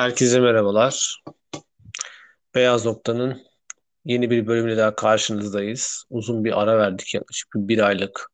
[0.00, 1.22] Herkese merhabalar.
[2.54, 3.42] Beyaz Nokta'nın
[4.04, 6.04] yeni bir bölümüyle daha karşınızdayız.
[6.10, 7.14] Uzun bir ara verdik.
[7.14, 8.30] Yaklaşık bir, bir aylık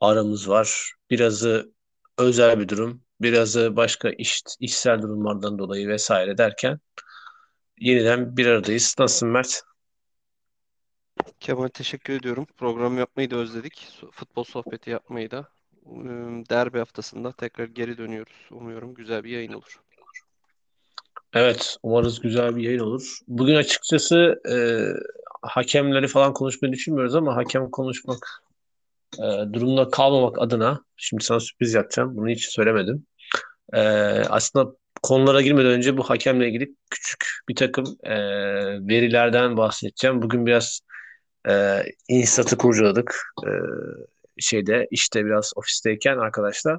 [0.00, 0.92] aramız var.
[1.10, 1.72] Birazı
[2.18, 6.80] özel bir durum, birazı başka iş, işsel durumlardan dolayı vesaire derken
[7.78, 8.96] yeniden bir aradayız.
[8.98, 9.62] Nasılsın Mert?
[11.40, 12.46] Kemal teşekkür ediyorum.
[12.56, 13.88] Program yapmayı da özledik.
[14.12, 15.48] Futbol sohbeti yapmayı da.
[16.50, 18.48] Derbi haftasında tekrar geri dönüyoruz.
[18.50, 19.80] Umuyorum güzel bir yayın olur.
[21.34, 23.18] Evet, umarız güzel bir yayın olur.
[23.28, 24.54] Bugün açıkçası e,
[25.42, 28.42] hakemleri falan konuşmayı düşünmüyoruz ama hakem konuşmak
[29.18, 29.22] e,
[29.52, 32.16] durumda kalmamak adına şimdi sana sürpriz yapacağım.
[32.16, 33.06] Bunu hiç söylemedim.
[33.72, 33.80] E,
[34.28, 34.72] aslında
[35.02, 38.16] konulara girmeden önce bu hakemle ilgili küçük bir takım e,
[38.88, 40.22] verilerden bahsedeceğim.
[40.22, 40.80] Bugün biraz
[41.48, 43.22] e, instatı kurcaladık.
[43.46, 43.50] E,
[44.38, 46.78] şeyde işte biraz ofisteyken arkadaşlar.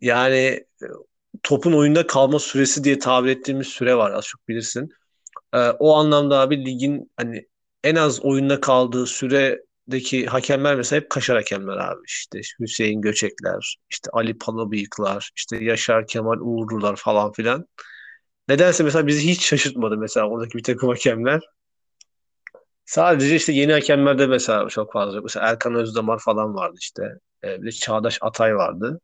[0.00, 0.66] Yani
[1.42, 4.88] topun oyunda kalma süresi diye tabir ettiğimiz süre var az çok bilirsin.
[5.54, 7.46] Ee, o anlamda abi ligin hani
[7.84, 12.00] en az oyunda kaldığı süredeki hakemler mesela hep kaşar hakemler abi.
[12.06, 17.66] İşte Hüseyin Göçekler, işte Ali Palabıyıklar, işte Yaşar Kemal Uğurlular falan filan.
[18.48, 21.40] Nedense mesela bizi hiç şaşırtmadı mesela oradaki bir takım hakemler.
[22.84, 25.20] Sadece işte yeni hakemlerde mesela çok fazla.
[25.20, 27.02] Mesela Erkan Özdamar falan vardı işte.
[27.44, 29.00] Ee, bir de Çağdaş Atay vardı.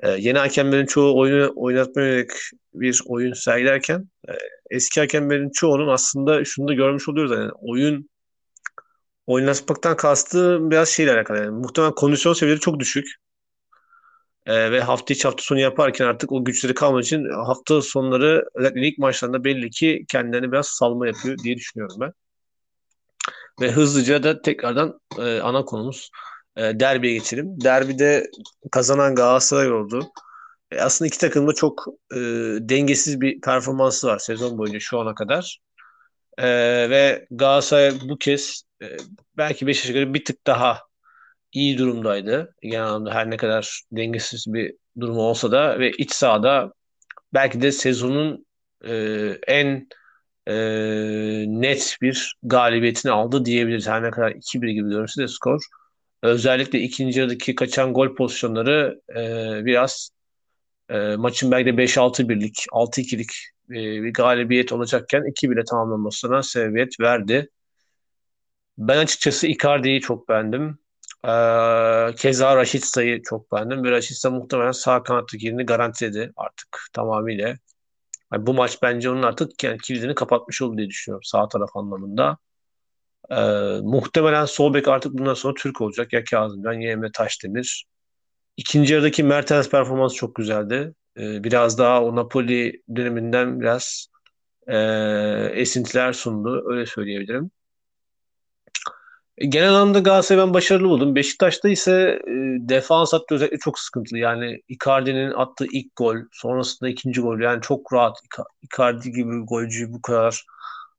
[0.00, 2.30] E, yeni hakemlerin çoğu oyunu oynatmaya yönelik
[2.74, 4.32] bir oyun sergilerken e,
[4.70, 7.32] eski hakemlerin çoğunun aslında şunu da görmüş oluyoruz.
[7.32, 8.08] Yani oyun
[9.26, 11.38] oynatmaktan kastı biraz şeyle alakalı.
[11.38, 13.06] Yani muhtemelen kondisyon seviyeleri çok düşük.
[14.46, 18.88] E, ve hafta içi hafta sonu yaparken artık o güçleri kalmadığı için hafta sonları özellikle
[18.88, 22.12] ilk maçlarında belli ki kendilerini biraz salma yapıyor diye düşünüyorum ben.
[23.60, 26.10] Ve hızlıca da tekrardan e, ana konumuz
[26.56, 27.60] e, derbiye geçelim.
[27.60, 28.30] Derbide
[28.72, 30.10] kazanan Galatasaray oldu.
[30.70, 32.16] E, aslında iki takımda çok e,
[32.60, 35.60] dengesiz bir performansı var sezon boyunca şu ana kadar.
[36.38, 36.46] E,
[36.90, 38.86] ve Galatasaray bu kez e,
[39.36, 40.80] belki Beşiktaş'a göre bir tık daha
[41.52, 42.54] iyi durumdaydı.
[42.62, 46.72] Genel her ne kadar dengesiz bir durum olsa da ve iç sahada
[47.34, 48.46] belki de sezonun
[48.84, 48.94] e,
[49.46, 49.88] en
[50.46, 50.54] e,
[51.48, 53.88] net bir galibiyetini aldı diyebiliriz.
[53.88, 55.60] Her ne kadar 2-1 gibi görünse de skor
[56.24, 60.10] Özellikle ikinci yarıdaki kaçan gol pozisyonları e, biraz
[60.88, 63.30] e, maçın belki de 5-6 birlik, 6-2'lik
[63.70, 67.50] e, bir galibiyet olacakken 2 bile tamamlamasına sebebiyet verdi.
[68.78, 70.78] Ben açıkçası Icardi'yi çok beğendim.
[71.24, 73.84] Ee, keza Raşitsa'yı çok beğendim.
[73.84, 77.48] Ve Raşitsa muhtemelen sağ kanattaki yerini garantiledi artık tamamıyla.
[78.32, 82.38] Yani bu maç bence onun artık yani kilidini kapatmış oldu diye düşünüyorum sağ taraf anlamında.
[83.30, 83.34] Ee,
[83.82, 86.12] muhtemelen sol bek artık bundan sonra Türk olacak.
[86.12, 87.84] Ya Kazımcan ya Emre Taşdemir.
[88.56, 90.94] İkinci yarıdaki Mertens performansı çok güzeldi.
[91.18, 94.08] Ee, biraz daha o Napoli döneminden biraz
[94.66, 94.76] e,
[95.54, 96.64] esintiler sundu.
[96.66, 97.50] Öyle söyleyebilirim.
[99.38, 101.14] Genel anlamda Galatasaray ben başarılı buldum.
[101.14, 102.32] Beşiktaş'ta ise e,
[102.68, 104.18] defans hattı özellikle çok sıkıntılı.
[104.18, 107.40] Yani Icardi'nin attığı ilk gol, sonrasında ikinci gol.
[107.40, 108.18] Yani çok rahat.
[108.62, 110.44] Icardi gibi bir golcüyü bu kadar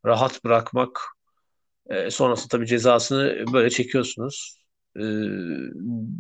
[0.06, 1.02] rahat bırakmak
[1.90, 4.58] e, sonrasında tabii cezasını böyle çekiyorsunuz.
[4.98, 5.02] E,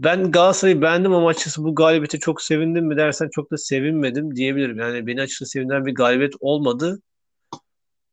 [0.03, 4.79] ben Galatasaray'ı beğendim ama açıkçası bu galibiyete çok sevindim mi dersen çok da sevinmedim diyebilirim.
[4.79, 7.01] Yani beni açıkçası sevindiren bir galibiyet olmadı.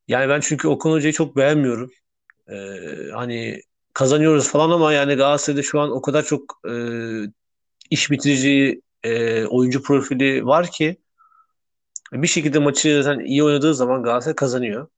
[0.08, 1.90] Yani ben çünkü Okan Hoca'yı çok beğenmiyorum.
[2.48, 2.54] E,
[3.12, 3.60] hani
[3.92, 6.72] kazanıyoruz falan ama yani Galatasaray'da şu an o kadar çok e,
[7.90, 10.96] iş bitirici e, oyuncu profili var ki
[12.12, 14.88] bir şekilde maçı sen iyi oynadığı zaman Galatasaray kazanıyor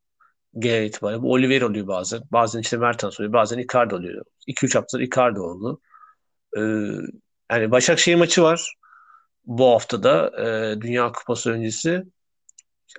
[0.59, 1.23] genel itibariyle.
[1.23, 2.23] Bu Oliver oluyor bazen.
[2.33, 3.33] Bazen işte Mertens oluyor.
[3.33, 4.25] Bazen Icardi oluyor.
[4.49, 5.81] 2-3 haftadır Icardi oldu.
[6.57, 6.61] Ee,
[7.53, 8.75] yani Başakşehir maçı var.
[9.47, 12.05] Bu haftada e, Dünya Kupası öncesi.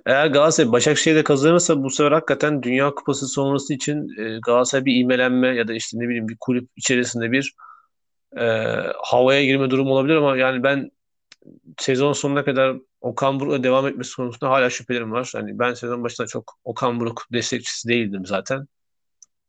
[0.06, 5.56] Eğer Galatasaray Başakşehir'de kazanırsa bu sefer hakikaten Dünya Kupası sonrası için e, Galatasaray bir imelenme
[5.56, 7.54] ya da işte ne bileyim bir kulüp içerisinde bir
[8.38, 8.44] e,
[9.04, 10.90] havaya girme durumu olabilir ama yani ben
[11.78, 12.76] sezon sonuna kadar
[13.06, 15.30] Okan Buruk'la devam etmesi konusunda hala şüphelerim var.
[15.34, 18.66] Hani ben sezon başında çok Okan Buruk destekçisi değildim zaten.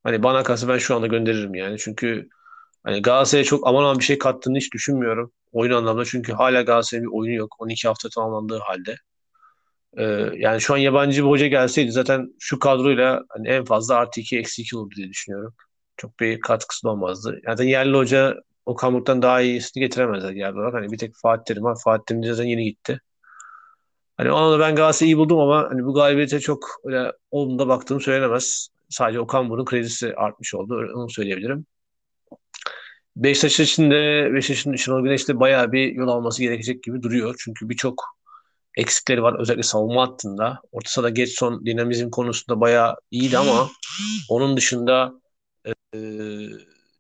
[0.03, 1.77] Hani bana kalsa ben şu anda gönderirim yani.
[1.79, 2.29] Çünkü
[2.83, 5.31] hani Galatasaray'a çok aman aman bir şey kattığını hiç düşünmüyorum.
[5.51, 6.05] Oyun anlamda.
[6.05, 7.55] Çünkü hala Galatasaray'ın bir oyunu yok.
[7.59, 8.95] 12 hafta tamamlandığı halde.
[9.97, 10.03] Ee,
[10.37, 14.37] yani şu an yabancı bir hoca gelseydi zaten şu kadroyla hani en fazla artı 2
[14.39, 15.53] eksi 2 olurdu diye düşünüyorum.
[15.97, 17.39] Çok bir katkısı olmazdı.
[17.47, 20.73] Yani yerli hoca Okan Buruk'tan daha iyisini getiremezler yerli olarak.
[20.73, 21.77] Hani bir tek Fatih Terim var.
[21.83, 23.01] Fatih Terim zaten yeni gitti.
[24.17, 28.01] Hani o anlamda ben Galatasaray'ı iyi buldum ama hani bu galibiyete çok öyle olumda baktığım
[28.01, 28.69] söylenemez.
[28.89, 30.91] Sadece Okan Buruk'un kredisi artmış oldu.
[30.95, 31.65] Onu söyleyebilirim.
[33.15, 37.35] Beşiktaş için de Beşiktaş'ın Şenol Güneş'te bayağı bir yol alması gerekecek gibi duruyor.
[37.39, 38.03] Çünkü birçok
[38.77, 39.39] eksikleri var.
[39.39, 40.61] Özellikle savunma hattında.
[40.71, 43.69] Orta sahada Getson dinamizm konusunda bayağı iyiydi ama
[44.29, 45.13] onun dışında
[45.67, 45.99] e,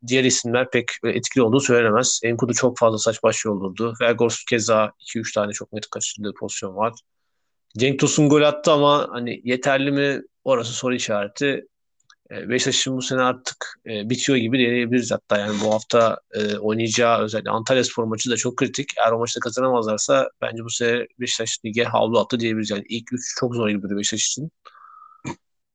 [0.07, 2.19] diğer isimler pek etkili olduğu söylenemez.
[2.23, 3.93] Enkudu çok fazla saç baş yoldurdu.
[4.01, 6.93] Vergors keza 2-3 tane çok net kaçırdığı pozisyon var.
[7.77, 11.67] Cenk Tosun gol attı ama hani yeterli mi orası soru işareti.
[12.31, 17.23] E, Beşiktaş'ın bu sene artık e, bitiyor gibi diyebiliriz hatta yani bu hafta e, oynayacağı
[17.23, 18.89] özellikle Antalya Spor maçı da çok kritik.
[18.97, 22.69] Eğer o maçta kazanamazlarsa bence bu sene Beşiktaş lige havlu attı diyebiliriz.
[22.69, 24.51] Yani ilk üç çok zor gibi Beşiktaş için.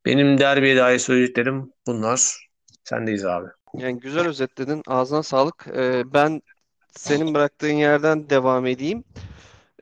[0.06, 2.48] Benim derbiye dair söyleyeceklerim bunlar.
[2.84, 3.48] Sendeyiz abi.
[3.78, 4.82] Yani güzel özetledin.
[4.86, 5.66] Ağzına sağlık.
[5.76, 6.42] Ee, ben
[6.90, 9.04] senin bıraktığın yerden devam edeyim.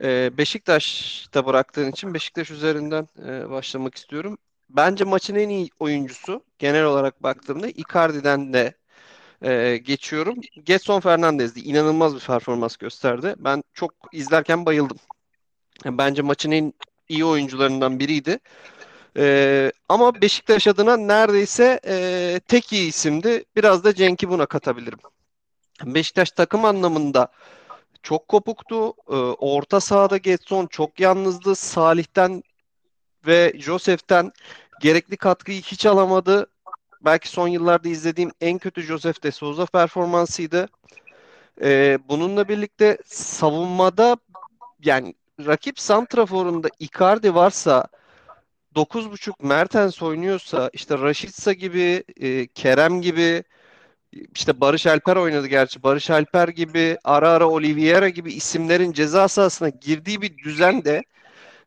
[0.01, 4.37] Ee, Beşiktaş'ta bıraktığın için Beşiktaş üzerinden e, başlamak istiyorum.
[4.69, 8.73] Bence maçın en iyi oyuncusu genel olarak baktığımda Icardi'den de
[9.41, 10.35] e, geçiyorum.
[10.63, 11.59] Getson Fernandez'di.
[11.59, 13.35] İnanılmaz bir performans gösterdi.
[13.37, 14.97] Ben çok izlerken bayıldım.
[15.85, 16.73] Bence maçın en
[17.09, 18.39] iyi oyuncularından biriydi.
[19.17, 23.43] E, ama Beşiktaş adına neredeyse e, tek iyi isimdi.
[23.55, 24.99] Biraz da Cenk'i buna katabilirim.
[25.85, 27.27] Beşiktaş takım anlamında
[28.03, 28.93] çok kopuktu.
[29.09, 31.55] E, orta sahada Getson çok yalnızdı.
[31.55, 32.43] Salih'ten
[33.27, 34.31] ve Josef'ten
[34.81, 36.47] gerekli katkıyı hiç alamadı.
[37.01, 40.69] Belki son yıllarda izlediğim en kötü Josef de Souza performansıydı.
[41.61, 44.17] Ee, bununla birlikte savunmada
[44.83, 45.15] yani
[45.45, 47.87] rakip santraforunda Icardi varsa
[48.75, 53.43] 9.5 Mertens oynuyorsa işte Raşitsa gibi, e, Kerem gibi
[54.35, 55.83] işte Barış Alper oynadı gerçi.
[55.83, 61.03] Barış Alper gibi, ara ara Oliveira gibi isimlerin ceza sahasına girdiği bir düzende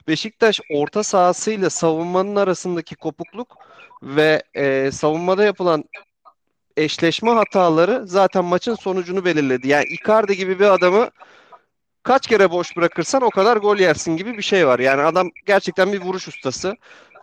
[0.09, 3.57] Beşiktaş orta sahasıyla savunmanın arasındaki kopukluk
[4.03, 5.85] ve e, savunmada yapılan
[6.77, 9.69] eşleşme hataları zaten maçın sonucunu belirledi.
[9.69, 11.11] Yani Icardi gibi bir adamı
[12.05, 14.79] kaç kere boş bırakırsan o kadar gol yersin gibi bir şey var.
[14.79, 16.77] Yani adam gerçekten bir vuruş ustası.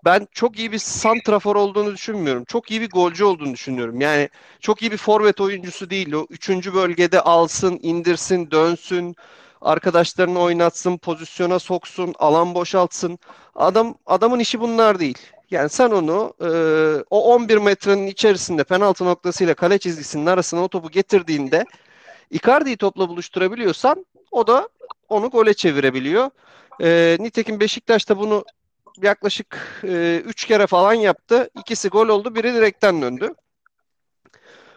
[0.06, 2.44] Ben çok iyi bir santrafor olduğunu düşünmüyorum.
[2.44, 4.02] Çok iyi bir golcü olduğunu düşünüyorum.
[4.02, 4.30] Yani
[4.60, 6.14] çok iyi bir forvet oyuncusu değil.
[6.14, 9.16] O üçüncü bölgede alsın, indirsin, dönsün,
[9.62, 13.20] arkadaşlarını oynatsın, pozisyona soksun, alan boşaltsın.
[13.56, 15.18] Adam adamın işi bunlar değil.
[15.52, 16.50] Yani sen onu e,
[17.10, 21.66] o 11 metrenin içerisinde penaltı noktasıyla kale çizgisinin arasına o topu getirdiğinde
[22.32, 24.70] Icardi'yi topla buluşturabiliyorsan o da
[25.10, 26.30] onu gole çevirebiliyor.
[26.82, 28.46] E, nitekim Beşiktaş da bunu
[29.02, 31.50] yaklaşık 3 e, kere falan yaptı.
[31.60, 33.34] İkisi gol oldu, biri direkten döndü.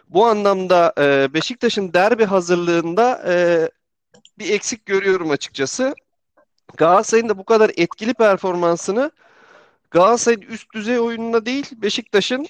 [0.09, 3.69] Bu anlamda e, Beşiktaş'ın derbi hazırlığında e,
[4.39, 5.93] bir eksik görüyorum açıkçası.
[6.77, 9.11] Galatasaray'ın da bu kadar etkili performansını
[9.91, 12.47] Galatasaray'ın üst düzey oyununa değil Beşiktaş'ın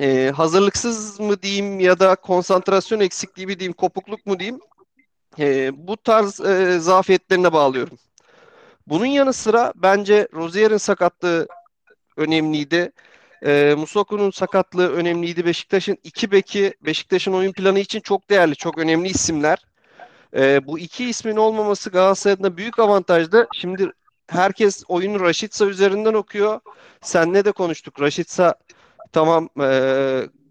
[0.00, 4.60] e, hazırlıksız mı diyeyim ya da konsantrasyon eksikliği mi diyeyim kopukluk mu diyeyim
[5.38, 7.98] e, bu tarz e, zafiyetlerine bağlıyorum.
[8.86, 11.48] Bunun yanı sıra bence Rozier'in sakatlığı
[12.16, 12.92] önemliydi.
[13.46, 15.46] E, Musoku'nun sakatlığı önemliydi.
[15.46, 19.58] Beşiktaş'ın iki beki Beşiktaş'ın oyun planı için çok değerli, çok önemli isimler.
[20.36, 23.46] E, bu iki ismin olmaması Galatasaray'da büyük avantajdı.
[23.54, 23.90] Şimdi
[24.26, 26.60] herkes oyunu Raşitsa üzerinden okuyor.
[27.02, 28.00] Senle de konuştuk.
[28.00, 28.54] Raşitsa
[29.12, 29.68] tamam e,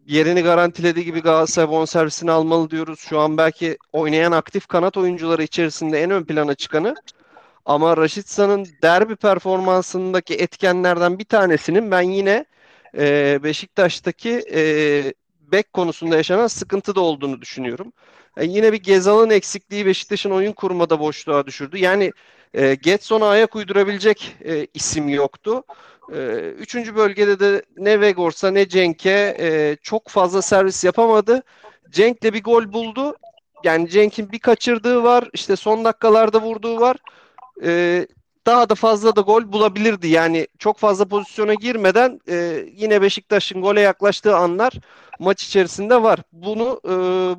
[0.07, 2.99] yerini garantilediği gibi Galatasaray bonservisini almalı diyoruz.
[2.99, 6.95] Şu an belki oynayan aktif kanat oyuncuları içerisinde en ön plana çıkanı.
[7.65, 12.45] Ama Raşitsa'nın derbi performansındaki etkenlerden bir tanesinin ben yine
[12.97, 14.63] e, Beşiktaş'taki e,
[15.39, 17.93] bek konusunda yaşanan sıkıntı da olduğunu düşünüyorum.
[18.37, 21.77] E, yine bir Gezal'ın eksikliği Beşiktaş'ın oyun kurmada boşluğa düşürdü.
[21.77, 22.11] Yani
[22.53, 25.63] e, Getson'a ayak uydurabilecek e, isim yoktu.
[26.11, 31.43] E, üçüncü bölgede de ne Vegors'a ne Cenk'e e, çok fazla servis yapamadı.
[31.89, 33.15] Cenk'le bir gol buldu.
[33.63, 35.29] Yani Cenk'in bir kaçırdığı var.
[35.33, 36.97] İşte son dakikalarda vurduğu var.
[37.63, 38.07] E,
[38.45, 40.07] daha da fazla da gol bulabilirdi.
[40.07, 44.73] Yani çok fazla pozisyona girmeden e, yine Beşiktaş'ın gole yaklaştığı anlar
[45.19, 46.19] maç içerisinde var.
[46.31, 46.91] Bunu e,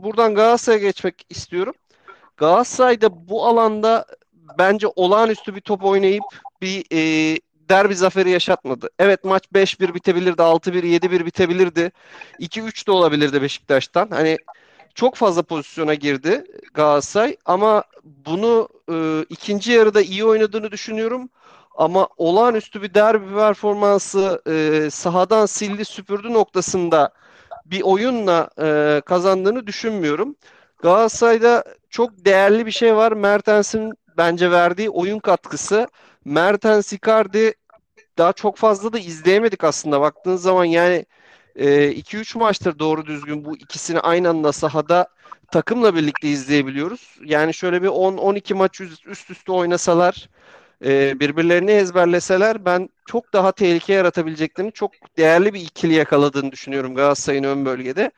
[0.02, 1.74] buradan Galatasaray'a geçmek istiyorum.
[2.36, 4.06] Galatasaray'da bu alanda
[4.58, 6.24] bence olağanüstü bir top oynayıp
[6.62, 8.90] bir e, derbi zaferi yaşatmadı.
[8.98, 11.92] Evet maç 5-1 bitebilirdi, 6-1, 7-1 bitebilirdi.
[12.40, 14.08] 2-3 de olabilirdi Beşiktaş'tan.
[14.10, 14.38] Hani
[14.94, 16.44] çok fazla pozisyona girdi
[16.74, 21.28] Galatasaray ama bunu e, ikinci yarıda iyi oynadığını düşünüyorum.
[21.76, 27.10] Ama olağanüstü bir derbi performansı e, sahadan sildi süpürdü noktasında
[27.66, 30.36] bir oyunla e, kazandığını düşünmüyorum.
[30.82, 33.12] Galatasaray'da çok değerli bir şey var.
[33.12, 35.88] Mertens'in bence verdiği oyun katkısı.
[36.24, 37.54] Mertens, Icardi
[38.18, 40.00] daha çok fazla da izleyemedik aslında.
[40.00, 41.06] Baktığınız zaman yani
[41.56, 45.08] 2-3 e, maçtır doğru düzgün bu ikisini aynı anda sahada
[45.52, 47.18] takımla birlikte izleyebiliyoruz.
[47.24, 50.28] Yani şöyle bir 10-12 maç üst üste oynasalar
[50.84, 57.44] e, birbirlerini ezberleseler ben çok daha tehlike yaratabileceklerini çok değerli bir ikili yakaladığını düşünüyorum Galatasaray'ın
[57.44, 58.10] ön bölgede.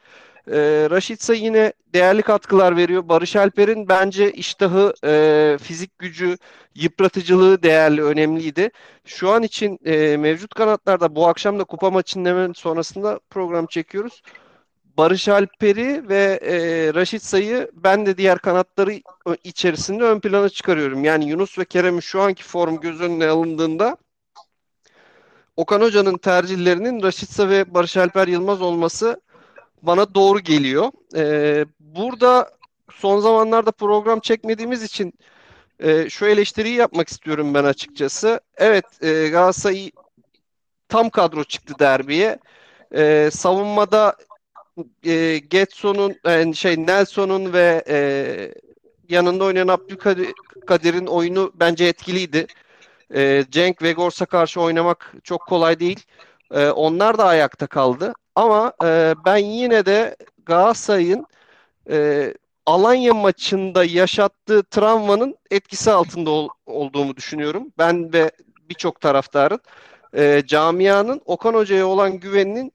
[0.51, 3.09] E, Raşitsa yine değerli katkılar veriyor.
[3.09, 6.39] Barış Alper'in bence iştahı, e, fizik gücü,
[6.75, 8.71] yıpratıcılığı değerli, önemliydi.
[9.05, 14.23] Şu an için e, mevcut kanatlarda bu akşam da kupa maçının sonrasında program çekiyoruz.
[14.99, 16.55] Barış Alper'i ve e,
[16.95, 18.93] Raşit Say'ı ben de diğer kanatları
[19.45, 21.05] içerisinde ön plana çıkarıyorum.
[21.05, 23.97] Yani Yunus ve Kerem'in şu anki form göz önüne alındığında
[25.57, 29.21] Okan Hoca'nın tercihlerinin Raşitsa ve Barış Alper Yılmaz olması
[29.83, 30.93] bana doğru geliyor.
[31.17, 32.51] Ee, burada
[32.93, 35.15] son zamanlarda program çekmediğimiz için
[35.81, 38.41] e, şu eleştiriyi yapmak istiyorum ben açıkçası.
[38.57, 39.91] Evet e, Galatasaray
[40.89, 42.39] tam kadro çıktı derbiye.
[42.95, 44.17] E, savunmada
[45.07, 47.99] e, Getson'un yani şey Nelson'un ve e,
[49.09, 52.47] yanında oynayan Abdülkadir'in oyunu bence etkiliydi.
[53.15, 56.05] E, Cenk ve Gors'a karşı oynamak çok kolay değil.
[56.51, 58.13] E, onlar da ayakta kaldı.
[58.37, 60.17] Ama e, ben yine de
[60.47, 61.27] Galatasaray'ın
[61.91, 62.35] e,
[62.67, 67.73] Alanya maçında yaşattığı travmanın etkisi altında ol, olduğumu düşünüyorum.
[67.79, 68.31] Ben ve
[68.71, 69.61] birçok taraftarın
[70.17, 72.73] e, camianın Okan Hoca'ya olan güveninin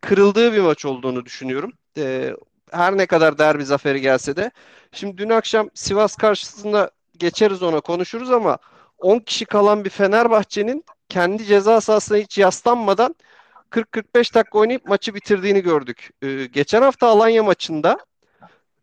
[0.00, 1.72] kırıldığı bir maç olduğunu düşünüyorum.
[1.98, 2.36] E,
[2.70, 4.50] her ne kadar derbi zaferi gelse de.
[4.92, 8.58] Şimdi dün akşam Sivas karşısında geçeriz ona konuşuruz ama
[8.98, 13.14] 10 kişi kalan bir Fenerbahçe'nin kendi ceza sahasına hiç yaslanmadan
[13.72, 16.10] 40-45 dakika oynayıp maçı bitirdiğini gördük.
[16.22, 17.98] Ee, geçen hafta Alanya maçında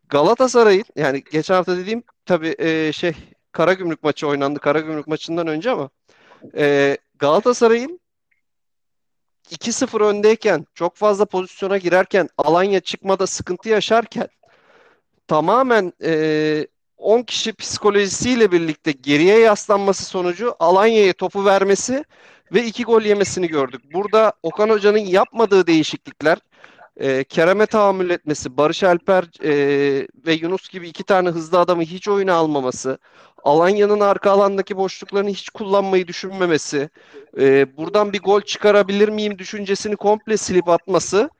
[0.08, 3.14] Galatasaray'ın yani geçen hafta dediğim tabii e, şey
[3.52, 4.58] Karagümrük maçı oynandı.
[4.58, 5.90] Karagümrük maçından önce ama
[6.56, 8.00] e, Galatasaray'ın
[9.50, 14.28] 2-0 öndeyken çok fazla pozisyona girerken Alanya çıkmada sıkıntı yaşarken
[15.26, 16.66] tamamen e,
[16.96, 22.04] 10 kişi psikolojisiyle birlikte geriye yaslanması sonucu Alanya'ya topu vermesi
[22.52, 23.82] ve 2 gol yemesini gördük.
[23.94, 26.38] Burada Okan Hoca'nın yapmadığı değişiklikler
[26.96, 29.52] e, Kerem'e tahammül etmesi, Barış Alper e,
[30.26, 32.98] ve Yunus gibi iki tane hızlı adamı hiç oyuna almaması,
[33.44, 36.90] Alanya'nın arka alandaki boşluklarını hiç kullanmayı düşünmemesi,
[37.38, 41.30] e, buradan bir gol çıkarabilir miyim düşüncesini komple silip atması,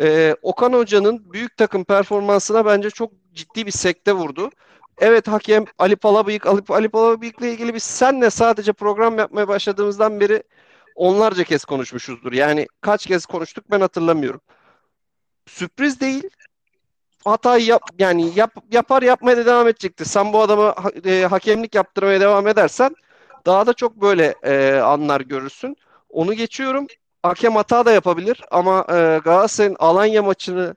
[0.00, 4.50] e, Okan Hoca'nın büyük takım performansına bence çok ciddi bir sekte vurdu.
[5.02, 10.42] Evet hakem Ali Palabıyık, Ali, Ali Palabıyık'la ilgili biz senle sadece program yapmaya başladığımızdan beri
[10.94, 12.32] onlarca kez konuşmuşuzdur.
[12.32, 14.40] Yani kaç kez konuştuk ben hatırlamıyorum.
[15.46, 16.22] Sürpriz değil.
[17.24, 20.04] Hatayı yap yani yap, yapar yapmaya da devam edecektir.
[20.04, 22.94] Sen bu adama e, hakemlik yaptırmaya devam edersen
[23.46, 25.76] daha da çok böyle e, anlar görürsün.
[26.10, 26.86] Onu geçiyorum.
[27.22, 30.74] Hakem hata da yapabilir ama e, Galatasaray'ın Alanya maçını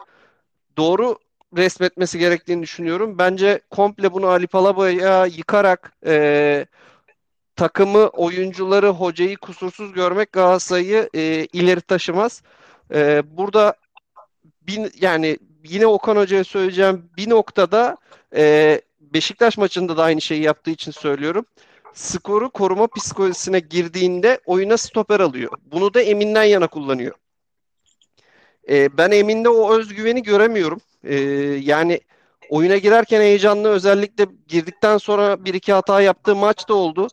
[0.77, 1.17] doğru
[1.55, 3.17] resmetmesi gerektiğini düşünüyorum.
[3.17, 6.65] Bence komple bunu Ali Palaba'ya yıkarak e,
[7.55, 12.41] takımı, oyuncuları, hocayı kusursuz görmek Galatasaray'ı e, ileri taşımaz.
[12.93, 13.75] E, burada
[14.61, 17.97] bin, yani yine Okan Hoca'ya söyleyeceğim bir noktada
[18.35, 21.45] e, Beşiktaş maçında da aynı şeyi yaptığı için söylüyorum.
[21.93, 25.51] Skoru koruma psikolojisine girdiğinde oyuna stoper alıyor.
[25.71, 27.15] Bunu da Emin'den yana kullanıyor.
[28.69, 30.81] E, ben Emin'de o özgüveni göremiyorum.
[31.05, 31.15] E,
[31.61, 31.99] yani
[32.49, 37.07] oyuna girerken heyecanlı özellikle girdikten sonra bir iki hata yaptığı maç da oldu.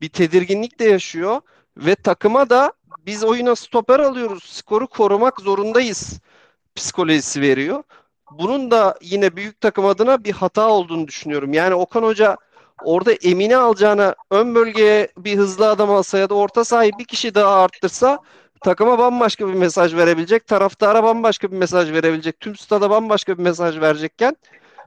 [0.00, 1.40] Bir tedirginlik de yaşıyor
[1.76, 2.72] ve takıma da
[3.06, 4.44] biz oyuna stoper alıyoruz.
[4.44, 6.20] Skoru korumak zorundayız
[6.74, 7.82] psikolojisi veriyor.
[8.30, 11.52] Bunun da yine büyük takım adına bir hata olduğunu düşünüyorum.
[11.52, 12.36] Yani Okan Hoca
[12.84, 17.34] orada Emine alacağına ön bölgeye bir hızlı adam alsa ya da orta sahayı bir kişi
[17.34, 18.18] daha arttırsa
[18.64, 23.80] takıma bambaşka bir mesaj verebilecek, taraftara bambaşka bir mesaj verebilecek, tüm stada bambaşka bir mesaj
[23.80, 24.36] verecekken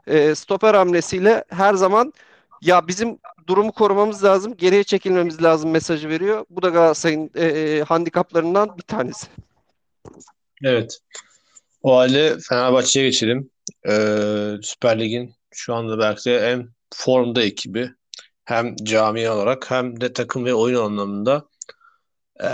[0.07, 2.13] e, stoper hamlesiyle her zaman
[2.61, 6.45] ya bizim durumu korumamız lazım, geriye çekilmemiz lazım mesajı veriyor.
[6.49, 9.27] Bu da Galatasaray'ın e, e handikaplarından bir tanesi.
[10.63, 10.99] Evet.
[11.83, 13.49] O halde Fenerbahçe'ye geçelim.
[13.87, 17.91] Ee, Süper Lig'in şu anda belki de en formda ekibi.
[18.45, 21.45] Hem cami olarak hem de takım ve oyun anlamında.
[22.43, 22.47] Ee,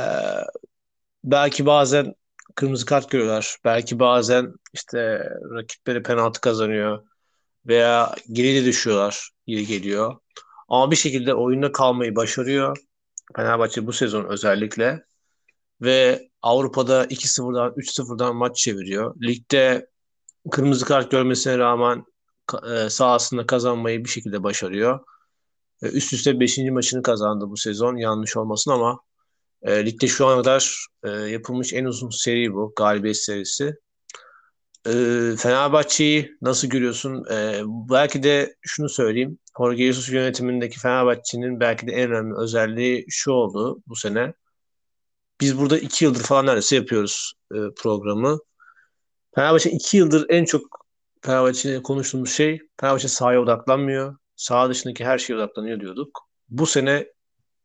[1.24, 2.16] belki bazen
[2.56, 3.58] kırmızı kart görüyorlar.
[3.66, 7.04] Belki bazen işte rakipleri penaltı kazanıyor
[7.68, 9.30] veya geri de düşüyorlar.
[9.48, 10.16] Geri geliyor.
[10.70, 12.78] Ama bir şekilde oyunda kalmayı başarıyor.
[13.36, 15.06] Fenerbahçe bu sezon özellikle.
[15.82, 19.16] Ve Avrupa'da 2-0'dan 3-0'dan maç çeviriyor.
[19.22, 19.90] Ligde
[20.51, 22.06] kırmızı kart görmesine rağmen
[22.72, 25.00] e, sahasında kazanmayı bir şekilde başarıyor.
[25.84, 26.58] E, üst üste 5.
[26.58, 29.00] maçını kazandı bu sezon yanlış olmasın ama
[29.63, 33.75] e, ligde şu ana kadar e, yapılmış en uzun seri bu galibiyet serisi.
[34.88, 34.91] e,
[35.38, 37.25] Fenerbahçe'yi nasıl görüyorsun?
[37.32, 39.39] E, belki de şunu söyleyeyim.
[39.58, 44.34] Jorge Jesus yönetimindeki Fenerbahçe'nin belki de en önemli özelliği şu oldu bu sene.
[45.41, 48.39] Biz burada iki yıldır falan neredeyse yapıyoruz e, programı.
[49.36, 50.62] Fenerbahçe iki yıldır en çok
[51.22, 54.18] Fenerbahçe'de konuştuğumuz şey Fenerbahçe sahaya odaklanmıyor.
[54.36, 56.20] Saha dışındaki her şeye odaklanıyor diyorduk.
[56.50, 57.08] Bu sene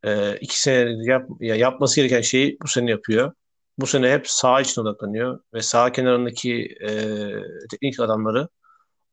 [0.07, 3.33] e, iki senedir yap, ya yapması gereken şeyi bu sene yapıyor.
[3.79, 6.91] Bu sene hep saha için odaklanıyor ve saha kenarındaki e,
[7.71, 8.49] teknik adamları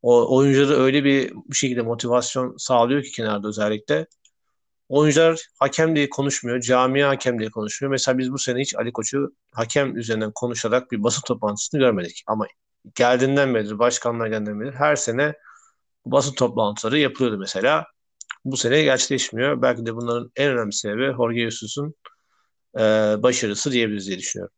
[0.01, 4.07] o oyuncuları öyle bir bu şekilde motivasyon sağlıyor ki kenarda özellikle.
[4.89, 7.91] Oyuncular hakem diye konuşmuyor, camia hakem diye konuşmuyor.
[7.91, 12.23] Mesela biz bu sene hiç Ali Koç'u hakem üzerinden konuşarak bir basın toplantısını görmedik.
[12.27, 12.47] Ama
[12.95, 15.33] geldiğinden beri, başkanlar geldiğinden beri her sene
[16.05, 17.85] basın toplantıları yapılıyordu mesela.
[18.45, 19.61] Bu sene gerçekleşmiyor.
[19.61, 21.95] Belki de bunların en önemli sebebi Jorge Jesus'un
[22.77, 22.81] e,
[23.23, 24.55] başarısı diyebiliriz diye düşünüyorum.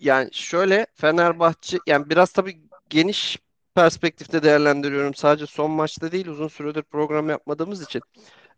[0.00, 3.38] Yani şöyle Fenerbahçe yani biraz tabii geniş
[3.74, 5.14] perspektifte değerlendiriyorum.
[5.14, 8.02] Sadece son maçta değil uzun süredir program yapmadığımız için.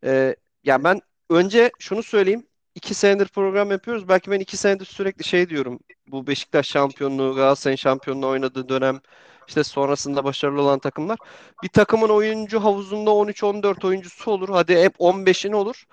[0.05, 2.47] Ee, yani ben önce şunu söyleyeyim.
[2.75, 4.09] İki senedir program yapıyoruz.
[4.09, 5.81] Belki ben iki senedir sürekli şey diyorum.
[6.07, 9.01] Bu Beşiktaş şampiyonluğu, Galatasaray'ın şampiyonluğu oynadığı dönem
[9.49, 11.19] işte sonrasında başarılı olan takımlar.
[11.62, 14.49] Bir takımın oyuncu havuzunda 13-14 oyuncusu olur.
[14.49, 15.85] Hadi hep 15'in olur.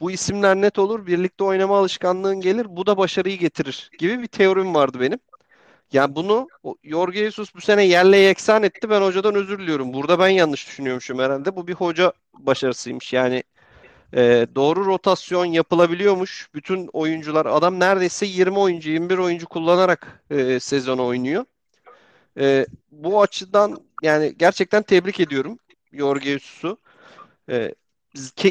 [0.00, 1.06] Bu isimler net olur.
[1.06, 2.66] Birlikte oynama alışkanlığın gelir.
[2.70, 5.18] Bu da başarıyı getirir gibi bir teorim vardı benim.
[5.92, 6.48] Yani bunu
[6.84, 8.90] Jorge Jesus bu sene yerle yeksan etti.
[8.90, 9.92] Ben hocadan özür diliyorum.
[9.92, 11.56] Burada ben yanlış düşünüyormuşum herhalde.
[11.56, 13.12] Bu bir hoca başarısıymış.
[13.12, 13.42] Yani
[14.14, 16.48] e, doğru rotasyon yapılabiliyormuş.
[16.54, 21.44] Bütün oyuncular adam neredeyse 20 oyuncu 21 oyuncu kullanarak e, sezon oynuyor.
[22.38, 25.58] E, bu açıdan yani gerçekten tebrik ediyorum
[25.92, 26.78] Jorge Jesus'u.
[27.50, 27.74] E,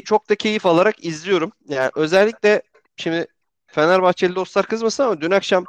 [0.05, 1.51] çok da keyif alarak izliyorum.
[1.69, 2.61] Yani özellikle
[2.97, 3.27] şimdi
[3.67, 5.65] Fenerbahçeli dostlar kızmasın ama dün akşam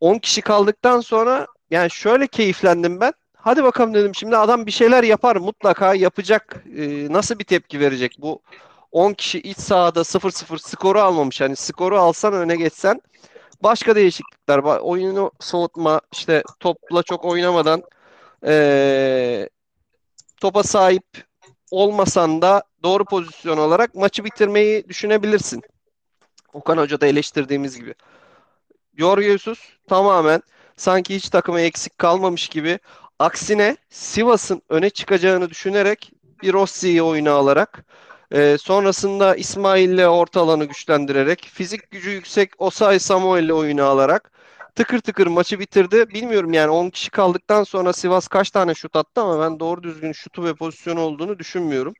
[0.00, 3.12] 10 kişi kaldıktan sonra yani şöyle keyiflendim ben.
[3.36, 6.64] Hadi bakalım dedim şimdi adam bir şeyler yapar mutlaka yapacak.
[6.76, 8.42] E, nasıl bir tepki verecek bu
[8.92, 11.40] 10 kişi iç sahada 0-0 skoru almamış.
[11.40, 13.00] Hani skoru alsan öne geçsen
[13.62, 14.78] başka değişiklikler var.
[14.78, 17.82] Oyunu soğutma işte topla çok oynamadan
[18.46, 19.48] ee,
[20.40, 21.04] topa sahip
[21.70, 25.62] olmasan da doğru pozisyon olarak maçı bitirmeyi düşünebilirsin.
[26.52, 27.94] Okan Hoca da eleştirdiğimiz gibi.
[28.98, 30.42] Jorge Jesus tamamen
[30.76, 32.78] sanki hiç takıma eksik kalmamış gibi
[33.18, 37.84] aksine Sivas'ın öne çıkacağını düşünerek bir Rossi'yi oyuna alarak
[38.32, 44.32] e, sonrasında İsmail'le orta alanı güçlendirerek fizik gücü yüksek Osay Samuel'le oyunu alarak
[44.74, 46.08] tıkır tıkır maçı bitirdi.
[46.08, 50.12] Bilmiyorum yani 10 kişi kaldıktan sonra Sivas kaç tane şut attı ama ben doğru düzgün
[50.12, 51.94] şutu ve pozisyonu olduğunu düşünmüyorum.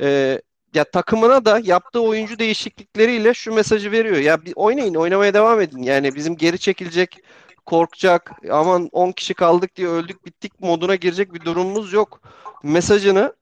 [0.00, 0.40] E,
[0.74, 4.16] ya takımına da yaptığı oyuncu değişiklikleriyle şu mesajı veriyor.
[4.16, 5.82] Ya bir oynayın, oynamaya devam edin.
[5.82, 7.18] Yani bizim geri çekilecek,
[7.66, 12.20] korkacak, aman 10 kişi kaldık diye öldük bittik moduna girecek bir durumumuz yok.
[12.62, 13.34] Mesajını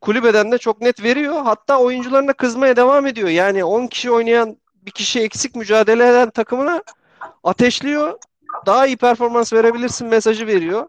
[0.00, 1.42] kulübeden de çok net veriyor.
[1.42, 3.28] Hatta oyuncularına kızmaya devam ediyor.
[3.28, 6.82] Yani 10 kişi oynayan bir kişi eksik mücadele eden takımına
[7.44, 8.18] ateşliyor.
[8.66, 10.88] Daha iyi performans verebilirsin mesajı veriyor.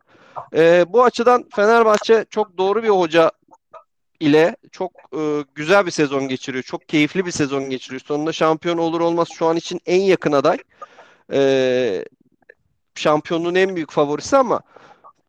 [0.53, 3.31] Ee, bu açıdan Fenerbahçe çok doğru bir hoca
[4.19, 6.63] ile çok e, güzel bir sezon geçiriyor.
[6.63, 8.01] Çok keyifli bir sezon geçiriyor.
[8.05, 10.57] Sonunda şampiyon olur olmaz şu an için en yakın aday.
[11.33, 12.05] E,
[12.95, 14.61] şampiyonluğun en büyük favorisi ama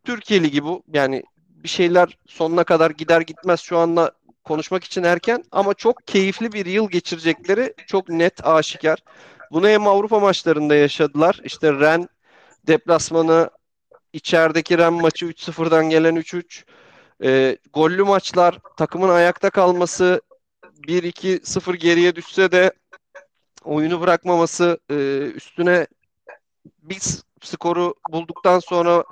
[0.04, 0.82] Türkiye Ligi bu.
[0.92, 1.22] Yani
[1.62, 4.12] bir şeyler sonuna kadar gider gitmez şu anda
[4.44, 8.98] konuşmak için erken ama çok keyifli bir yıl geçirecekleri çok net aşikar.
[9.52, 11.40] Bunu hem Avrupa maçlarında yaşadılar.
[11.44, 12.08] İşte Ren
[12.66, 13.50] deplasmanı
[14.12, 16.64] içerideki Ren maçı 3-0'dan gelen 3-3.
[17.24, 20.20] E, gollü maçlar, takımın ayakta kalması
[20.88, 22.72] 1-2-0 geriye düşse de
[23.64, 24.94] oyunu bırakmaması, e,
[25.34, 25.86] üstüne
[26.82, 27.00] bir
[27.42, 29.04] skoru bulduktan sonra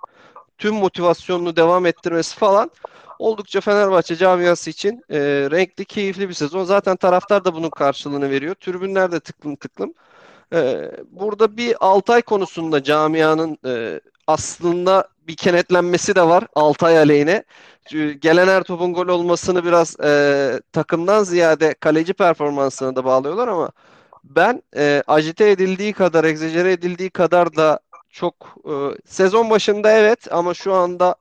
[0.59, 2.71] tüm motivasyonunu devam ettirmesi falan
[3.19, 5.19] oldukça Fenerbahçe camiası için e,
[5.51, 6.65] renkli, keyifli bir sezon.
[6.65, 8.55] Zaten taraftar da bunun karşılığını veriyor.
[8.55, 9.95] Tribünler de tıklım tıklım.
[10.53, 17.45] E, burada bir Altay konusunda camianın e, aslında bir kenetlenmesi de var Altay aleyhine.
[18.21, 23.71] Gelen her topun gol olmasını biraz e, takımdan ziyade kaleci performansına da bağlıyorlar ama
[24.25, 27.81] ben e, ajite edildiği kadar, egzajere edildiği kadar da
[28.17, 28.73] çok e,
[29.07, 31.17] sezon başında evet ama şu anda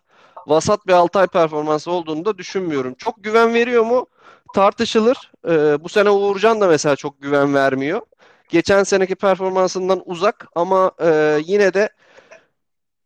[0.48, 2.94] vasat bir Altay performansı olduğunu da düşünmüyorum.
[2.94, 4.08] Çok güven veriyor mu?
[4.54, 5.32] Tartışılır.
[5.48, 8.02] E, bu sene Uğurcan da mesela çok güven vermiyor.
[8.50, 11.90] Geçen seneki performansından uzak ama e, yine de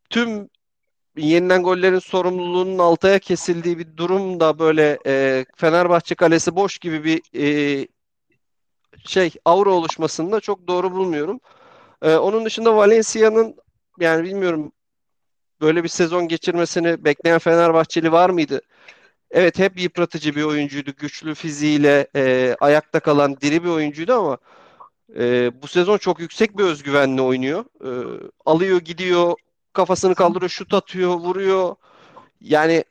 [0.09, 0.49] tüm
[1.17, 7.87] yenilen gollerin sorumluluğunun Altay'a kesildiği bir durumda böyle e, Fenerbahçe kalesi boş gibi bir e,
[9.05, 11.39] şey aura oluşmasını da çok doğru bulmuyorum.
[12.01, 13.55] E, onun dışında Valencia'nın
[14.01, 14.71] yani bilmiyorum
[15.61, 18.61] böyle bir sezon geçirmesini bekleyen Fenerbahçeli var mıydı?
[19.31, 20.91] Evet hep yıpratıcı bir oyuncuydu.
[20.97, 24.37] Güçlü fiziğiyle e, ayakta kalan diri bir oyuncuydu ama
[25.15, 27.65] e, bu sezon çok yüksek bir özgüvenle oynuyor.
[27.85, 27.91] E,
[28.45, 29.33] alıyor gidiyor
[29.73, 31.75] kafasını kaldırıyor şut atıyor vuruyor.
[32.41, 32.83] Yani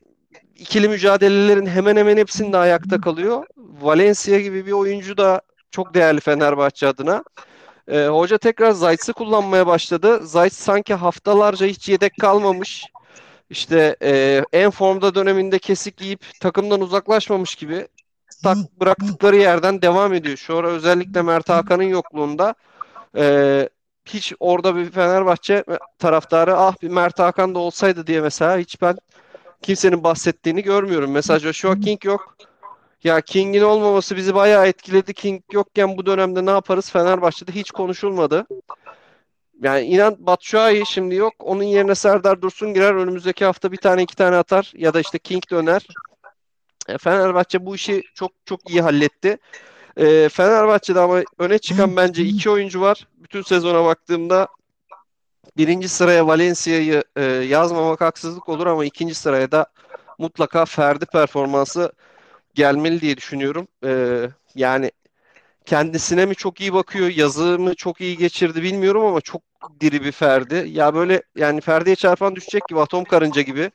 [0.57, 3.47] ikili mücadelelerin hemen hemen hepsinde ayakta kalıyor.
[3.57, 7.25] Valencia gibi bir oyuncu da çok değerli Fenerbahçe adına.
[7.89, 10.21] E, hoca tekrar Zayt'sı kullanmaya başladı.
[10.23, 12.85] Zayt sanki haftalarca hiç yedek kalmamış.
[13.51, 17.89] İşte e, en formda döneminde kesik giyip takımdan uzaklaşmamış gibi
[18.43, 20.37] tak bıraktıkları yerden devam ediyor.
[20.37, 22.55] Şu ara özellikle Mert Hakan'ın yokluğunda
[23.17, 23.69] e,
[24.05, 25.65] hiç orada bir Fenerbahçe
[25.99, 28.97] taraftarı ah bir Mert Hakan da olsaydı diye mesela hiç ben
[29.63, 31.11] kimsenin bahsettiğini görmüyorum.
[31.11, 32.37] Mesela Joshua King yok.
[33.05, 35.15] Ya King'in olmaması bizi bayağı etkiledi.
[35.15, 36.91] King yokken bu dönemde ne yaparız?
[36.91, 38.47] Fenerbahçe'de hiç konuşulmadı.
[39.63, 41.35] Yani inan Batshuayi şimdi yok.
[41.39, 42.95] Onun yerine Serdar Dursun girer.
[42.95, 44.73] Önümüzdeki hafta bir tane iki tane atar.
[44.77, 45.87] Ya da işte King döner.
[46.89, 49.39] E, Fenerbahçe bu işi çok çok iyi halletti.
[49.97, 53.07] E, Fenerbahçe'de ama öne çıkan bence iki oyuncu var.
[53.17, 54.49] Bütün sezona baktığımda
[55.57, 59.67] birinci sıraya Valencia'yı e, yazmamak haksızlık olur ama ikinci sıraya da
[60.19, 61.93] mutlaka Ferdi performansı
[62.59, 63.69] gelmeli diye düşünüyorum.
[63.85, 63.91] E,
[64.55, 64.91] yani
[65.67, 69.43] kendisine mi çok iyi bakıyor, yazı mı çok iyi geçirdi bilmiyorum ama çok
[69.81, 70.67] diri bir Ferdi.
[70.69, 73.71] Ya böyle yani Ferdi'ye çarpan düşecek gibi atom karınca gibi.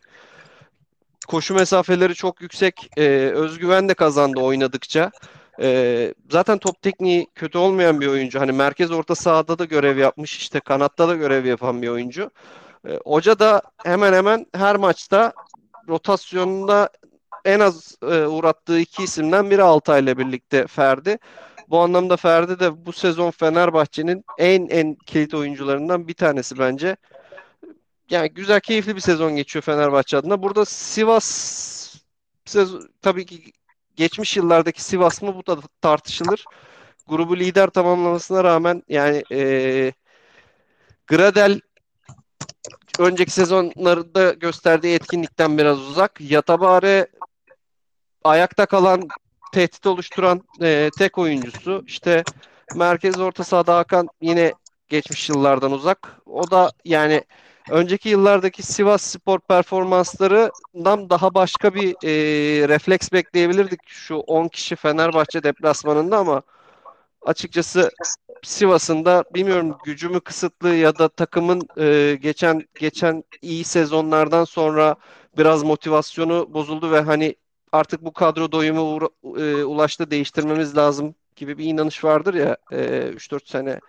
[1.27, 2.89] Koşu mesafeleri çok yüksek.
[2.97, 3.03] E,
[3.35, 5.11] özgüven de kazandı oynadıkça.
[5.61, 8.39] E, zaten top tekniği kötü olmayan bir oyuncu.
[8.39, 10.37] Hani merkez orta sahada da görev yapmış.
[10.37, 12.31] işte kanatta da görev yapan bir oyuncu.
[12.87, 15.33] E, hoca da hemen hemen her maçta
[15.89, 16.89] rotasyonunda
[17.45, 21.17] en az e, uğrattığı iki isimden biri Altay'la birlikte Ferdi.
[21.69, 26.97] Bu anlamda Ferdi de bu sezon Fenerbahçe'nin en en kilit oyuncularından bir tanesi bence.
[28.09, 30.43] Yani güzel, keyifli bir sezon geçiyor Fenerbahçe adına.
[30.43, 31.95] Burada Sivas
[32.45, 33.51] sezon, tabii ki
[33.95, 36.45] geçmiş yıllardaki Sivas mı bu da tartışılır.
[37.07, 39.93] Grubu lider tamamlamasına rağmen yani e,
[41.07, 41.59] Gradel
[42.99, 46.21] önceki sezonlarda gösterdiği etkinlikten biraz uzak.
[46.21, 47.07] Yatabare
[48.23, 49.07] ayakta kalan
[49.53, 51.83] tehdit oluşturan e, tek oyuncusu.
[51.87, 52.23] İşte
[52.75, 54.53] merkez orta sahada Hakan yine
[54.87, 56.21] geçmiş yıllardan uzak.
[56.25, 57.23] O da yani
[57.69, 62.11] önceki yıllardaki Sivas Spor performanslarından daha başka bir e,
[62.67, 66.41] refleks bekleyebilirdik şu 10 kişi Fenerbahçe deplasmanında ama
[67.21, 67.91] açıkçası
[68.43, 74.95] Sivas'ın da bilmiyorum gücü mü kısıtlı ya da takımın e, geçen geçen iyi sezonlardan sonra
[75.37, 77.35] biraz motivasyonu bozuldu ve hani
[77.73, 83.49] artık bu kadro doyumu e, ulaştı değiştirmemiz lazım gibi bir inanış vardır ya e, 3-4
[83.49, 83.79] sene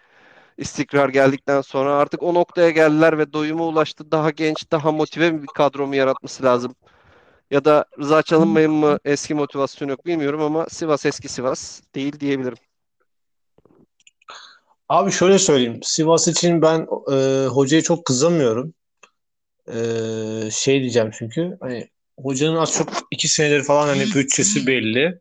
[0.58, 4.10] istikrar geldikten sonra artık o noktaya geldiler ve doyuma ulaştı.
[4.10, 6.74] Daha genç, daha motive bir kadro mu yaratması lazım?
[7.50, 12.58] Ya da Rıza Çalınmay'ın mı eski motivasyon yok bilmiyorum ama Sivas eski Sivas değil diyebilirim.
[14.88, 15.80] Abi şöyle söyleyeyim.
[15.82, 18.74] Sivas için ben e, hocayı çok kızamıyorum.
[19.68, 19.76] E,
[20.50, 25.20] şey diyeceğim çünkü hani hocanın az çok iki senedir falan hani bütçesi belli.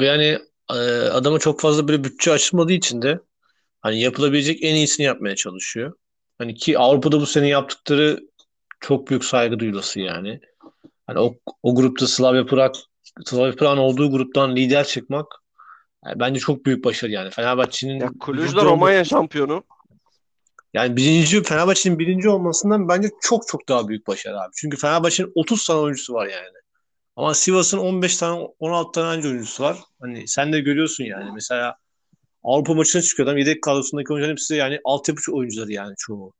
[0.00, 0.38] Ve yani
[0.70, 0.74] e,
[1.08, 3.20] adama çok fazla böyle bütçe açılmadığı için de
[3.80, 5.92] hani yapılabilecek en iyisini yapmaya çalışıyor.
[6.38, 8.20] Hani ki Avrupa'da bu sene yaptıkları
[8.80, 10.40] çok büyük saygı duyulası yani.
[11.06, 12.74] Hani o, o grupta Slavia Prag
[13.24, 15.26] Slavia Prag'ın olduğu gruptan lider çıkmak
[16.06, 17.30] yani bence çok büyük başarı yani.
[17.30, 19.64] Fenerbahçe'nin ya Kulüc'de Romanya şampiyonu.
[20.74, 24.52] Yani birinci Fenerbahçe'nin birinci olmasından bence çok çok daha büyük başarı abi.
[24.56, 26.58] Çünkü Fenerbahçe'nin 30 tane oyuncusu var yani.
[27.16, 29.78] Ama Sivas'ın 15 tane 16 tane önce oyuncusu var.
[30.00, 31.30] Hani sen de görüyorsun yani.
[31.34, 31.76] Mesela
[32.44, 33.38] Avrupa maçına çıkıyor adam.
[33.38, 36.32] Yedek kadrosundaki oyuncuların hepsi yani altyapı oyuncuları yani çoğu.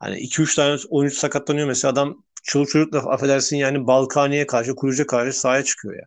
[0.00, 5.40] Hani 2-3 tane oyuncu sakatlanıyor mesela adam çoluk çocukla affedersin yani Balkani'ye karşı, Kuruca karşı
[5.40, 6.06] sahaya çıkıyor yani.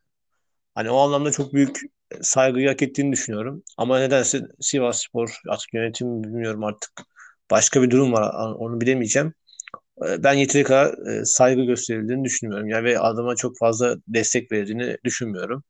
[0.75, 1.79] Hani o anlamda çok büyük
[2.21, 3.63] saygıyı hak ettiğini düşünüyorum.
[3.77, 6.91] Ama nedense Sivas Spor artık yönetim bilmiyorum artık
[7.51, 9.33] başka bir durum var onu bilemeyeceğim.
[10.07, 12.69] Ee, ben yeteri kadar e, saygı gösterildiğini düşünmüyorum.
[12.69, 15.63] Yani ve adama çok fazla destek verildiğini düşünmüyorum.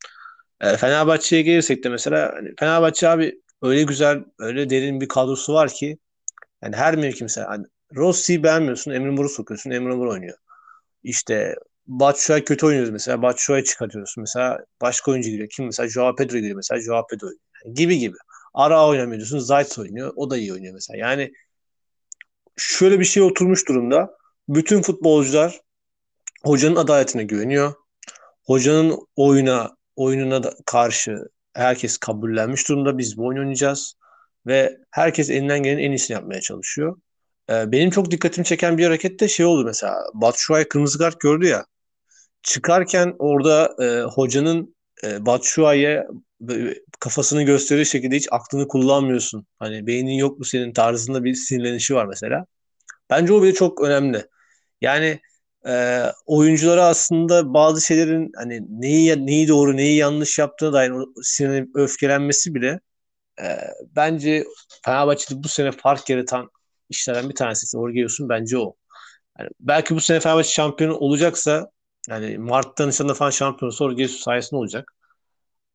[0.61, 5.69] Ee, Fenerbahçe'ye gelirsek de mesela hani Fenerbahçe abi öyle güzel, öyle derin bir kadrosu var
[5.69, 5.97] ki
[6.63, 10.37] yani her mevki mesela hani Rossi'yi beğenmiyorsun, Emre Mor'u sokuyorsun, Emre Mor oynuyor.
[11.03, 11.55] İşte
[11.87, 13.21] Batshuayi kötü oynuyoruz mesela.
[13.21, 14.15] Batshuayi çıkartıyoruz.
[14.17, 15.49] Mesela başka oyuncu giriyor.
[15.49, 15.89] Kim mesela?
[15.89, 16.81] Joao Pedro giriyor mesela.
[16.81, 17.41] Joao Pedro oynuyor.
[17.65, 18.17] Yani gibi gibi.
[18.53, 19.39] Ara oynamıyor diyorsun.
[19.39, 20.13] Zayt oynuyor.
[20.15, 20.97] O da iyi oynuyor mesela.
[20.97, 21.31] Yani
[22.57, 24.17] şöyle bir şey oturmuş durumda.
[24.49, 25.61] Bütün futbolcular
[26.43, 27.73] hocanın adaletine güveniyor.
[28.45, 31.17] Hocanın oyuna oyununa da karşı
[31.53, 32.97] herkes kabullenmiş durumda.
[32.97, 33.95] Biz bu oyunu oynayacağız
[34.47, 36.97] ve herkes elinden gelen en iyisini yapmaya çalışıyor.
[37.49, 40.03] e, benim çok dikkatimi çeken bir hareket de şey oldu mesela.
[40.13, 41.65] Batshuayi kırmızı kart gördü ya.
[42.43, 46.07] Çıkarken orada e, hocanın e, Batshuayi'ye
[46.99, 49.47] kafasını gösterir şekilde hiç aklını kullanmıyorsun.
[49.59, 52.45] Hani beynin yok mu senin tarzında bir sinirlenişi var mesela.
[53.09, 54.27] Bence o bile çok önemli.
[54.81, 55.19] Yani
[55.67, 60.93] e, oyunculara aslında bazı şeylerin hani neyi neyi doğru neyi yanlış yaptığına dair
[61.23, 62.79] sinirlenip öfkelenmesi bile
[63.43, 63.57] e,
[63.95, 64.45] bence
[64.85, 66.49] Fenerbahçe'de bu sene fark yaratan
[66.89, 67.77] işlerden bir tanesi.
[67.77, 68.75] Orgeus'un bence o.
[69.39, 71.71] Yani belki bu sene Fenerbahçe şampiyon olacaksa
[72.09, 74.93] yani Mart'ta Nisan'da falan şampiyon olsa Orgeus sayesinde olacak.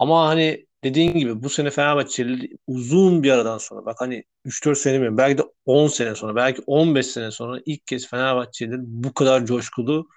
[0.00, 4.98] Ama hani dediğin gibi bu sene Fenerbahçeli uzun bir aradan sonra bak hani 3-4 sene
[4.98, 9.46] mi belki de 10 sene sonra belki 15 sene sonra ilk kez Fenerbahçeliler bu kadar
[9.46, 10.08] coşkulu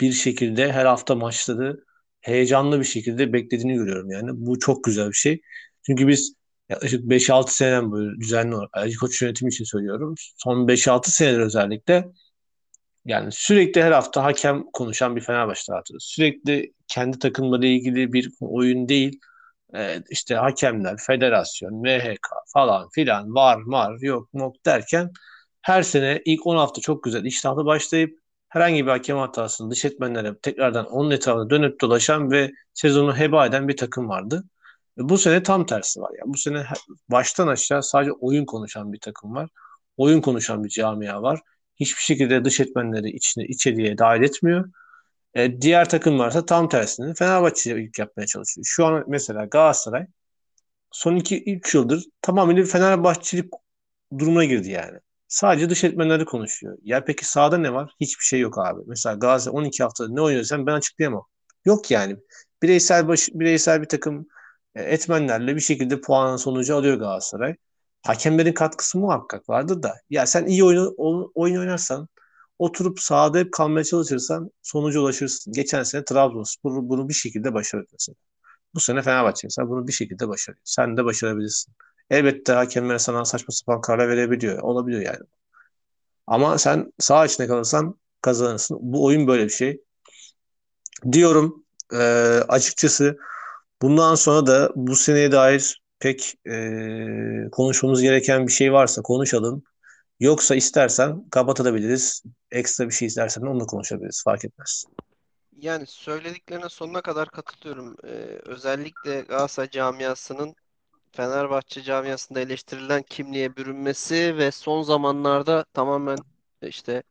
[0.00, 1.84] bir şekilde her hafta maçları
[2.20, 4.30] heyecanlı bir şekilde beklediğini görüyorum yani.
[4.32, 5.40] Bu çok güzel bir şey.
[5.86, 6.34] Çünkü biz
[6.68, 10.14] yaklaşık 5-6 seneden böyle düzenli olarak Ali Koç yönetimi için söylüyorum.
[10.36, 12.04] Son 5-6 senedir özellikle
[13.04, 15.98] yani sürekli her hafta hakem konuşan bir Fenerbahçe taraftarı.
[16.00, 19.20] Sürekli kendi takımla ilgili bir oyun değil
[19.74, 25.10] e, işte hakemler, federasyon, MHK falan filan var var yok yok derken
[25.62, 30.38] her sene ilk 10 hafta çok güzel iştahlı başlayıp herhangi bir hakem hatasını dış etmenlere
[30.38, 34.44] tekrardan onun etrafında dönüp dolaşan ve sezonu heba eden bir takım vardı.
[34.98, 36.10] E, bu sene tam tersi var.
[36.18, 36.64] Yani bu sene
[37.10, 39.50] baştan aşağı sadece oyun konuşan bir takım var.
[39.96, 41.40] Oyun konuşan bir camia var.
[41.80, 44.70] Hiçbir şekilde dış etmenleri içine içeriye dahil etmiyor.
[45.34, 48.64] E, diğer takım varsa tam tersini Fenerbahçe ilk yapmaya çalışıyor.
[48.68, 50.06] Şu an mesela Galatasaray
[50.90, 53.52] son 2-3 yıldır tamamen bir Fenerbahçelik
[54.18, 54.98] durumuna girdi yani.
[55.28, 56.78] Sadece dış etmenleri konuşuyor.
[56.82, 57.94] Ya peki sahada ne var?
[58.00, 58.80] Hiçbir şey yok abi.
[58.86, 61.26] Mesela Galatasaray 12 haftada ne oynuyor sen ben açıklayamam.
[61.64, 62.16] Yok yani.
[62.62, 64.26] Bireysel baş, bireysel bir takım
[64.74, 67.56] e, etmenlerle bir şekilde puanın sonucu alıyor Galatasaray.
[68.02, 69.94] Hakemlerin katkısı muhakkak vardır da.
[70.10, 70.94] Ya sen iyi oyun,
[71.34, 72.08] oyun oynarsan
[72.62, 75.52] oturup sahada hep kalmaya çalışırsan sonuca ulaşırsın.
[75.52, 78.16] Geçen sene Trabzonspor bunu bir şekilde başardı mesela.
[78.74, 80.62] Bu sene Fenerbahçe mesela bunu bir şekilde başarıyor.
[80.64, 81.74] Sen de başarabilirsin.
[82.10, 84.58] Elbette hakemler sana saçma sapan karar verebiliyor.
[84.58, 85.26] Olabiliyor yani.
[86.26, 88.78] Ama sen sağ içine kalırsan kazanırsın.
[88.80, 89.80] Bu oyun böyle bir şey.
[91.12, 91.96] Diyorum e,
[92.48, 93.18] açıkçası
[93.82, 99.62] bundan sonra da bu seneye dair pek e, konuşmamız gereken bir şey varsa konuşalım.
[100.22, 102.22] Yoksa istersen kapatabiliriz.
[102.50, 104.22] Ekstra bir şey istersen onunla konuşabiliriz.
[104.24, 104.84] Fark etmez.
[105.58, 107.96] Yani söylediklerine sonuna kadar katılıyorum.
[108.04, 108.08] Ee,
[108.44, 110.54] özellikle Galatasaray camiasının
[111.12, 116.18] Fenerbahçe camiasında eleştirilen kimliğe bürünmesi ve son zamanlarda tamamen
[116.62, 117.02] işte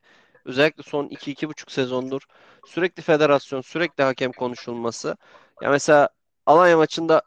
[0.45, 2.21] özellikle son 2-2,5 sezondur
[2.67, 5.17] sürekli federasyon, sürekli hakem konuşulması.
[5.62, 6.10] Ya mesela
[6.45, 7.21] Alanya maçında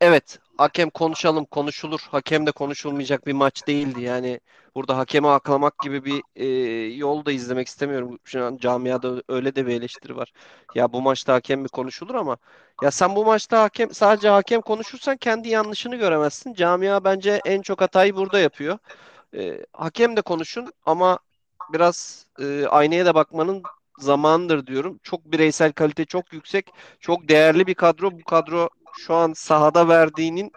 [0.00, 2.00] evet hakem konuşalım konuşulur.
[2.10, 4.02] Hakem de konuşulmayacak bir maç değildi.
[4.02, 4.40] Yani
[4.78, 6.46] burada hakemi aklamak gibi bir e,
[6.94, 8.18] yol da izlemek istemiyorum.
[8.24, 10.32] Şu an camiada öyle de bir eleştiri var.
[10.74, 12.36] Ya bu maçta hakem mi konuşulur ama
[12.82, 16.54] ya sen bu maçta hakem sadece hakem konuşursan kendi yanlışını göremezsin.
[16.54, 18.78] Camia bence en çok hatayı burada yapıyor.
[19.36, 21.18] E, hakem de konuşun ama
[21.72, 23.62] biraz e, aynaya da bakmanın
[23.98, 25.00] zamandır diyorum.
[25.02, 26.70] Çok bireysel kalite çok yüksek.
[27.00, 28.12] Çok değerli bir kadro.
[28.12, 30.52] Bu kadro şu an sahada verdiğinin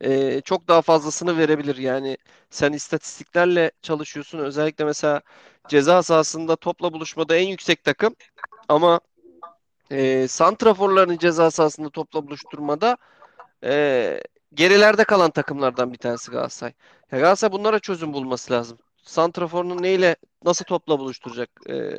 [0.00, 1.76] e, çok daha fazlasını verebilir.
[1.76, 2.16] Yani
[2.50, 4.38] sen istatistiklerle çalışıyorsun.
[4.38, 5.20] Özellikle mesela
[5.68, 8.16] ceza sahasında topla buluşmada en yüksek takım
[8.68, 9.00] ama
[9.90, 12.96] e, santraforların ceza sahasında topla buluşturmada
[13.64, 14.20] e,
[14.54, 16.72] gerilerde kalan takımlardan bir tanesi Galatasaray.
[17.12, 18.78] Ya Galatasaray bunlara çözüm bulması lazım.
[19.02, 21.50] Santraforunu neyle nasıl topla buluşturacak?
[21.68, 21.96] E,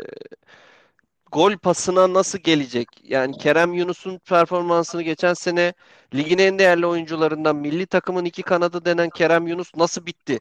[1.31, 2.87] gol pasına nasıl gelecek?
[3.03, 5.73] Yani Kerem Yunus'un performansını geçen sene
[6.13, 10.39] ligin en değerli oyuncularından milli takımın iki kanadı denen Kerem Yunus nasıl bitti?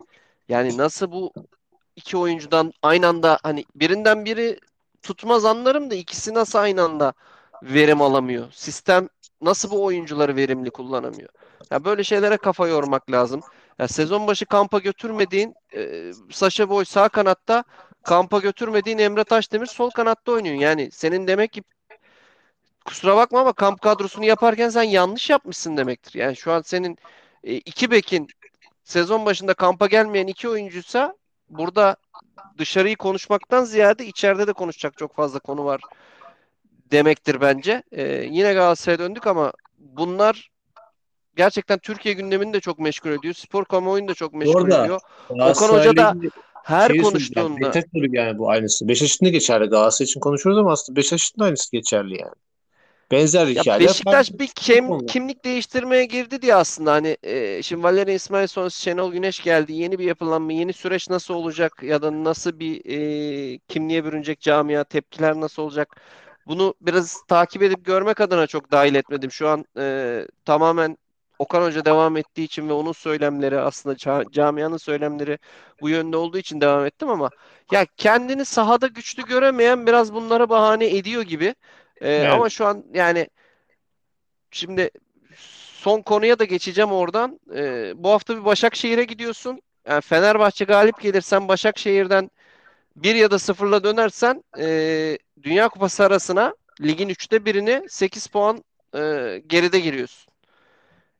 [0.48, 1.32] Yani nasıl bu
[1.96, 4.58] iki oyuncudan aynı anda hani birinden biri
[5.02, 7.12] tutmaz anlarım da ikisi nasıl aynı anda
[7.62, 8.52] verim alamıyor?
[8.52, 9.08] Sistem
[9.40, 11.28] nasıl bu oyuncuları verimli kullanamıyor?
[11.70, 13.40] Ya böyle şeylere kafa yormak lazım.
[13.78, 17.64] Ya sezon başı kampa götürmediğin e, Saşa Boy sağ kanatta
[18.04, 20.54] kampa götürmediğin Emre Taşdemir sol kanatta oynuyor.
[20.54, 21.62] Yani senin demek ki
[22.84, 26.14] kusura bakma ama kamp kadrosunu yaparken sen yanlış yapmışsın demektir.
[26.14, 26.98] Yani şu an senin
[27.44, 28.28] e, iki bekin
[28.84, 31.16] sezon başında kampa gelmeyen iki oyuncuysa
[31.50, 31.96] burada
[32.58, 35.80] dışarıyı konuşmaktan ziyade içeride de konuşacak çok fazla konu var
[36.90, 37.82] demektir bence.
[37.92, 40.50] E, yine Galatasaray'a döndük ama bunlar
[41.36, 43.34] gerçekten Türkiye gündemini de çok meşgul ediyor.
[43.34, 45.00] Spor kamuoyunu da çok meşgul Orada, ediyor.
[45.28, 46.14] Okan Hoca da
[46.64, 47.70] her şey konuştuğunda.
[47.70, 48.88] Tabii yani bu aynısı.
[48.88, 49.66] Beşiktaş'ın da geçerli.
[49.66, 52.34] Galatasaray için konuşuyoruz ama aslında Beşiktaş'ın da aynısı geçerli yani.
[53.10, 57.82] Benzer Ya hikayeler Beşiktaş farklı bir kim, kimlik değiştirmeye girdi diye aslında hani e, şimdi
[57.82, 59.72] Valerian İsmail sonrası Şenol Güneş geldi.
[59.72, 64.84] Yeni bir yapılanma, yeni süreç nasıl olacak ya da nasıl bir e, kimliğe bürünecek camia,
[64.84, 66.00] tepkiler nasıl olacak?
[66.46, 69.30] Bunu biraz takip edip görmek adına çok dahil etmedim.
[69.30, 70.96] Şu an e, tamamen
[71.38, 75.38] Okan Hoca devam ettiği için ve onun söylemleri aslında ca- camianın söylemleri
[75.80, 77.30] bu yönde olduğu için devam ettim ama
[77.72, 81.54] ya kendini sahada güçlü göremeyen biraz bunlara bahane ediyor gibi.
[82.00, 82.32] E, Evet.
[82.32, 83.28] ama şu an yani
[84.54, 84.90] Şimdi
[85.82, 87.40] son konuya da geçeceğim oradan.
[87.54, 89.60] Ee, bu hafta bir Başakşehir'e gidiyorsun.
[89.88, 92.30] Yani Fenerbahçe galip gelirsen Başakşehir'den
[92.96, 99.00] bir ya da sıfırla dönersen e, Dünya Kupası arasına ligin üçte birini 8 puan e,
[99.46, 100.33] geride giriyorsun.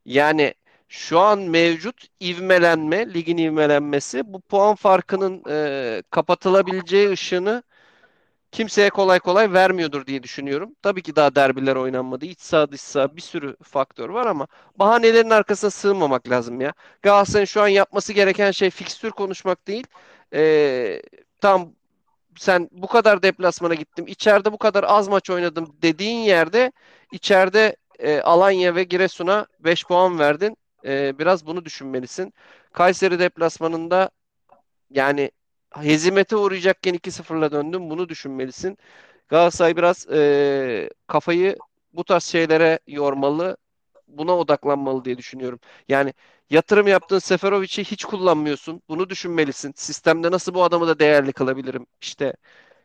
[0.05, 0.55] Yani
[0.89, 7.63] şu an mevcut ivmelenme, ligin ivmelenmesi bu puan farkının e, kapatılabileceği ışığını
[8.53, 10.77] kimseye kolay kolay vermiyordur diye düşünüyorum.
[10.83, 12.27] Tabii ki daha derbiler oynanmadı.
[12.27, 16.73] İç saha dış saha bir sürü faktör var ama bahanelerin arkasına sığınmamak lazım ya.
[17.03, 19.87] Galatasaray'ın şu an yapması gereken şey fikstür konuşmak değil.
[20.35, 21.03] Ee,
[21.41, 21.73] tam
[22.39, 26.73] sen bu kadar deplasmana gittim, içeride bu kadar az maç oynadım dediğin yerde
[27.13, 30.57] içeride e, Alanya ve Giresun'a 5 puan verdin.
[30.85, 32.35] E, biraz bunu düşünmelisin.
[32.73, 34.11] Kayseri deplasmanında
[34.91, 35.31] yani
[35.71, 37.91] hezimete uğrayacakken 2-0'la döndüm.
[37.91, 38.79] Bunu düşünmelisin.
[39.29, 41.57] Galatasaray biraz e, kafayı
[41.93, 43.57] bu tarz şeylere yormalı.
[44.09, 45.61] Buna odaklanmalı diye düşünüyorum.
[45.89, 46.15] Yani
[46.51, 48.83] yatırım yaptığın Seferovic'i hiç kullanmıyorsun.
[48.89, 49.73] Bunu düşünmelisin.
[49.77, 51.87] Sistemde nasıl bu adamı da değerli kılabilirim?
[52.01, 52.35] İşte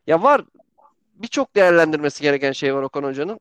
[0.08, 0.42] ya var
[1.16, 3.40] birçok değerlendirmesi gereken şey var Okan Hoca'nın.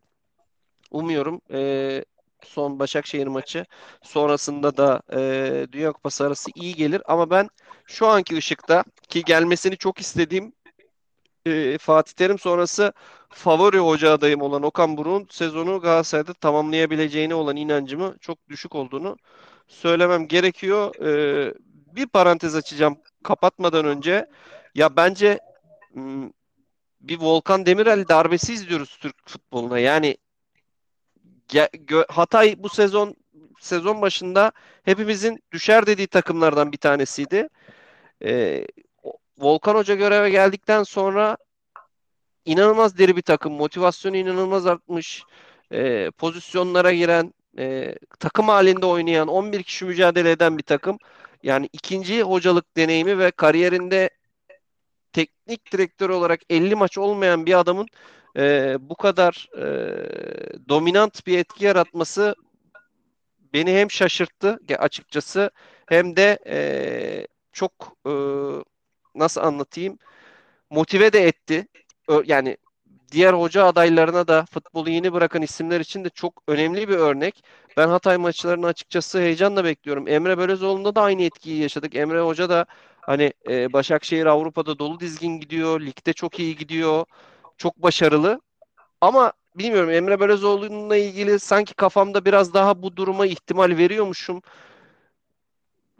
[0.90, 2.05] Umuyorum e,
[2.44, 3.66] son Başakşehir maçı
[4.03, 7.03] sonrasında da e, Dünya Kupası arası iyi gelir.
[7.07, 7.48] Ama ben
[7.87, 10.53] şu anki ışıkta ki gelmesini çok istediğim
[11.46, 12.92] e, Fatih Terim sonrası
[13.31, 19.16] favori hoca adayım olan Okan Buruk'un sezonu Galatasaray'da tamamlayabileceğine olan inancımı çok düşük olduğunu
[19.68, 20.94] söylemem gerekiyor.
[21.07, 21.55] E,
[21.96, 24.27] bir parantez açacağım kapatmadan önce.
[24.74, 25.38] Ya bence
[25.94, 26.33] m,
[27.01, 29.79] bir Volkan Demirel darbesi izliyoruz Türk futboluna.
[29.79, 30.16] Yani
[32.08, 33.14] Hatay bu sezon
[33.61, 37.48] sezon başında hepimizin düşer dediği takımlardan bir tanesiydi.
[38.24, 38.66] Ee,
[39.38, 41.37] Volkan Hoca göreve geldikten sonra
[42.44, 43.52] inanılmaz deri bir takım.
[43.52, 45.22] Motivasyonu inanılmaz artmış.
[45.72, 50.98] Ee, pozisyonlara giren, e, takım halinde oynayan, 11 kişi mücadele eden bir takım.
[51.42, 54.11] Yani ikinci hocalık deneyimi ve kariyerinde
[55.12, 57.88] teknik direktör olarak 50 maç olmayan bir adamın
[58.38, 59.64] e, bu kadar e,
[60.68, 62.35] dominant bir etki yaratması
[63.53, 65.51] beni hem şaşırttı açıkçası
[65.87, 66.59] hem de e,
[67.53, 67.72] çok
[68.07, 68.12] e,
[69.14, 69.98] nasıl anlatayım
[70.70, 71.66] motive de etti.
[72.24, 72.57] Yani
[73.12, 77.44] diğer hoca adaylarına da futbolu yeni bırakan isimler için de çok önemli bir örnek.
[77.77, 80.09] Ben Hatay maçlarını açıkçası heyecanla bekliyorum.
[80.09, 81.96] Emre Belözoğlu'nda da aynı etkiyi yaşadık.
[81.96, 82.66] Emre Hoca da
[83.01, 87.05] hani e, Başakşehir Avrupa'da dolu dizgin gidiyor, ligde çok iyi gidiyor,
[87.58, 88.40] çok başarılı.
[89.00, 94.42] Ama bilmiyorum Emre Belözoğlu'nunla ilgili sanki kafamda biraz daha bu duruma ihtimal veriyormuşum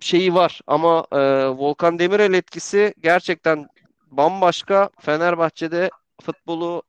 [0.01, 0.61] şeyi var.
[0.67, 1.19] Ama e,
[1.49, 3.69] Volkan Demirel etkisi gerçekten
[4.11, 4.91] bambaşka.
[5.01, 5.91] Fenerbahçe'de
[6.23, 6.83] futbolu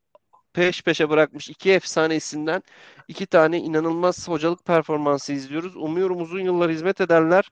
[0.53, 2.63] peş peşe bırakmış iki efsane isimden
[3.07, 5.75] iki tane inanılmaz hocalık performansı izliyoruz.
[5.75, 7.49] Umuyorum uzun yıllar hizmet ederler.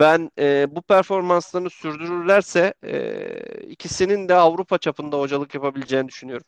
[0.00, 3.24] Ben e, bu performanslarını sürdürürlerse e,
[3.62, 6.46] ikisinin de Avrupa çapında hocalık yapabileceğini düşünüyorum.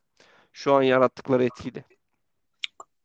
[0.52, 1.84] Şu an yarattıkları etkiyle.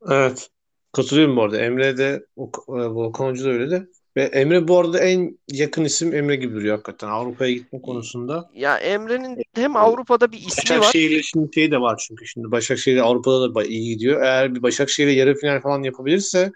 [0.09, 0.49] Evet.
[0.91, 1.61] Katılıyorum bu arada.
[1.61, 3.87] Emre de e, Volkan Hoca da öyle de.
[4.17, 7.07] Ve Emre bu arada en yakın isim Emre gibi duruyor hakikaten.
[7.07, 8.51] Avrupa'ya gitme konusunda.
[8.53, 10.79] Ya Emre'nin hem Avrupa'da bir ismi var.
[10.79, 14.21] Başakşehir'le şimdi şey de var çünkü şimdi Başakşehir Avrupa'da da iyi gidiyor.
[14.21, 16.51] Eğer bir Başakşehir'e yarı final falan yapabilirse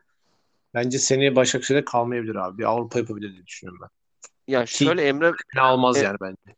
[0.74, 2.58] bence seneye Başakşehir'e kalmayabilir abi.
[2.58, 3.90] Bir Avrupa yapabilir diye düşünüyorum ben.
[4.54, 6.56] Ya şöyle Emre fena olmaz E- yani bence.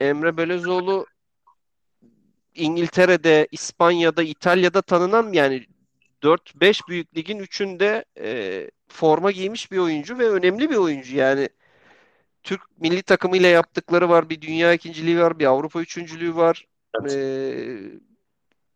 [0.00, 1.06] Emre Belözoğlu
[2.56, 5.66] İngiltere'de, İspanya'da, İtalya'da tanınan yani
[6.22, 11.16] 4-5 büyük ligin üçünde e, forma giymiş bir oyuncu ve önemli bir oyuncu.
[11.16, 11.48] Yani
[12.42, 14.30] Türk milli takımıyla yaptıkları var.
[14.30, 16.66] Bir dünya ikinciliği var, bir Avrupa üçüncülüğü var.
[17.00, 17.12] Evet.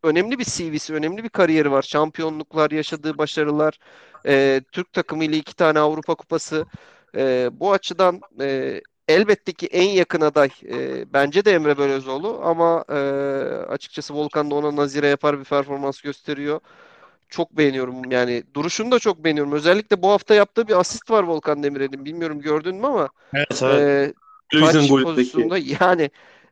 [0.03, 1.81] önemli bir CV'si, önemli bir kariyeri var.
[1.81, 3.79] Şampiyonluklar, yaşadığı başarılar,
[4.25, 6.65] e, Türk takımıyla iki tane Avrupa Kupası.
[7.15, 8.81] E, bu açıdan e,
[9.11, 12.99] elbette ki en yakın aday e, bence de Emre Belözoğlu ama e,
[13.69, 16.59] açıkçası Volkan da ona nazire yapar bir performans gösteriyor.
[17.29, 19.51] Çok beğeniyorum yani duruşunu da çok beğeniyorum.
[19.51, 22.05] Özellikle bu hafta yaptığı bir asist var Volkan Demirel'in.
[22.05, 24.15] Bilmiyorum gördün mü ama Evet evet.
[24.53, 26.09] e, taç pozisyonunda yani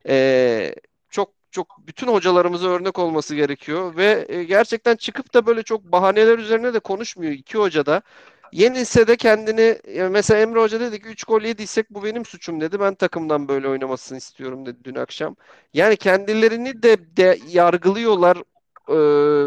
[0.07, 0.76] e,
[1.10, 6.38] çok çok bütün hocalarımıza örnek olması gerekiyor ve e, gerçekten çıkıp da böyle çok bahaneler
[6.38, 8.01] üzerine de konuşmuyor iki hoca da.
[8.52, 9.78] Yenilse de kendini
[10.10, 12.80] mesela Emre Hoca dedi ki 3 gol yediysek bu benim suçum dedi.
[12.80, 15.36] Ben takımdan böyle oynamasını istiyorum dedi dün akşam.
[15.74, 18.38] Yani kendilerini de, de yargılıyorlar
[18.88, 18.95] e,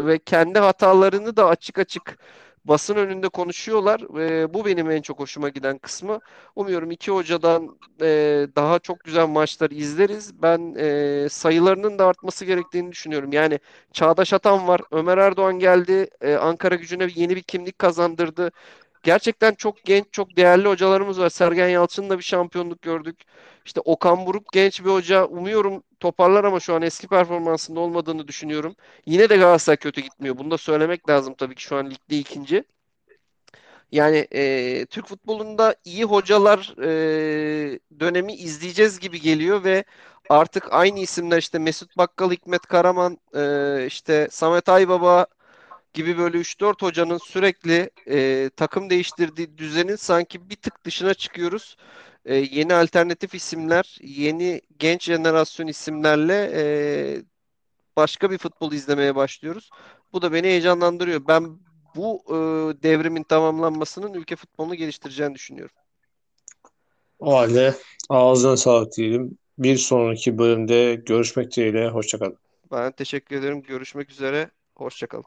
[0.05, 2.17] ve kendi hatalarını da açık açık
[2.65, 4.19] basın önünde konuşuyorlar.
[4.19, 6.19] E, bu benim en çok hoşuma giden kısmı.
[6.55, 8.07] Umuyorum iki hocadan e,
[8.55, 10.41] daha çok güzel maçlar izleriz.
[10.41, 13.31] Ben e, sayılarının da artması gerektiğini düşünüyorum.
[13.33, 13.59] Yani
[13.93, 14.81] Çağdaş Atan var.
[14.91, 16.07] Ömer Erdoğan geldi.
[16.21, 18.51] E, Ankara gücüne yeni bir kimlik kazandırdı.
[19.03, 21.29] Gerçekten çok genç, çok değerli hocalarımız var.
[21.29, 23.19] Sergen Yalçın'la bir şampiyonluk gördük.
[23.65, 25.25] İşte Okan Buruk genç bir hoca.
[25.25, 28.75] Umuyorum toparlar ama şu an eski performansında olmadığını düşünüyorum.
[29.05, 30.37] Yine de Galatasaray kötü gitmiyor.
[30.37, 32.63] Bunu da söylemek lazım tabii ki şu an ligde ikinci.
[33.91, 39.83] Yani e, Türk futbolunda iyi hocalar e, dönemi izleyeceğiz gibi geliyor ve
[40.29, 45.27] artık aynı isimler işte Mesut Bakkal, Hikmet Karaman, e, işte Samet Aybaba
[45.93, 51.77] gibi böyle 3-4 hocanın sürekli e, takım değiştirdiği düzenin sanki bir tık dışına çıkıyoruz.
[52.25, 56.63] E, yeni alternatif isimler, yeni genç jenerasyon isimlerle e,
[57.95, 59.69] başka bir futbol izlemeye başlıyoruz.
[60.13, 61.27] Bu da beni heyecanlandırıyor.
[61.27, 61.59] Ben
[61.95, 62.33] bu e,
[62.83, 65.75] devrimin tamamlanmasının ülke futbolunu geliştireceğini düşünüyorum.
[67.19, 67.75] O halde
[68.09, 69.37] ağzına sağlık diyelim.
[69.57, 71.89] Bir sonraki bölümde görüşmek dileğiyle.
[71.89, 72.37] Hoşçakalın.
[72.71, 73.61] Ben teşekkür ederim.
[73.61, 74.49] Görüşmek üzere.
[74.75, 75.25] Hoşçakalın.